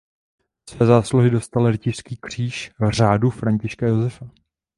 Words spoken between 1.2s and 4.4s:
dostal rytířský kříž řádu Františka Josefa.